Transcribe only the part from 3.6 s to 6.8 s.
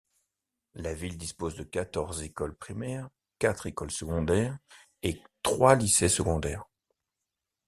écoles secondaires et trois lycées secondaires.